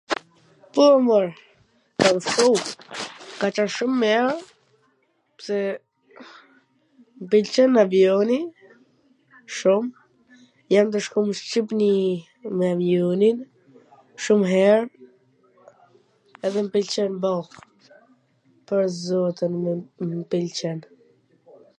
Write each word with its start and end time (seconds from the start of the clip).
Po 0.73 0.85
mor, 1.05 1.25
kam 1.99 2.15
udhtu, 2.17 2.49
ka 3.39 3.47
qwn 3.57 3.69
shum 3.75 3.91
mir, 4.03 4.25
pse 5.41 5.57
m 6.21 7.23
pwlqen 7.33 7.71
avjoni 7.83 8.39
shum, 9.59 9.83
jam 10.75 10.87
tu 10.95 10.99
shku 11.09 11.19
n 11.27 11.37
Shqipni 11.41 11.91
me 12.63 12.67
avjonin 12.79 13.37
shum 14.25 14.41
her 14.55 14.81
edhe 16.45 16.59
m 16.65 16.73
pwlqen 16.77 17.13
boll, 17.27 17.47
pwr 18.67 18.83
zotin 19.05 19.53
mu 19.63 19.71
m 20.11 20.29
pwlqen. 20.33 20.79